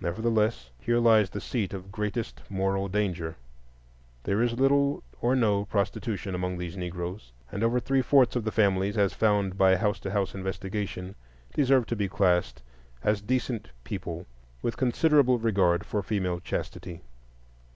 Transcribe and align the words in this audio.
Nevertheless, 0.00 0.70
here 0.78 1.00
lies 1.00 1.30
the 1.30 1.40
seat 1.40 1.74
of 1.74 1.90
greatest 1.90 2.42
moral 2.48 2.86
danger. 2.86 3.34
There 4.22 4.40
is 4.40 4.52
little 4.52 5.02
or 5.20 5.34
no 5.34 5.64
prostitution 5.64 6.32
among 6.32 6.58
these 6.58 6.76
Negroes, 6.76 7.32
and 7.50 7.64
over 7.64 7.80
three 7.80 8.00
fourths 8.00 8.36
of 8.36 8.44
the 8.44 8.52
families, 8.52 8.96
as 8.96 9.14
found 9.14 9.58
by 9.58 9.74
house 9.74 9.98
to 9.98 10.12
house 10.12 10.32
investigation, 10.32 11.16
deserve 11.54 11.86
to 11.86 11.96
be 11.96 12.06
classed 12.08 12.62
as 13.02 13.20
decent 13.20 13.70
people 13.82 14.26
with 14.62 14.76
considerable 14.76 15.40
regard 15.40 15.84
for 15.84 16.04
female 16.04 16.38
chastity. 16.38 17.02